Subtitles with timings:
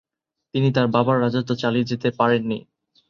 [0.53, 2.59] তিনি তাঁর বাবার রাজত্ব চালিয়ে যেতে পারেন নি।